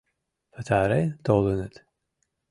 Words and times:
—Пытарен 0.53 1.09
толыныт. 1.25 1.73